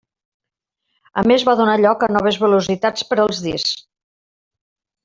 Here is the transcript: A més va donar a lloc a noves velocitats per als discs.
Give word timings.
A 1.21 1.25
més 1.31 1.45
va 1.49 1.55
donar 1.59 1.75
a 1.79 1.81
lloc 1.83 2.07
a 2.07 2.09
noves 2.17 2.41
velocitats 2.47 3.07
per 3.13 3.21
als 3.27 3.45
discs. 3.51 3.79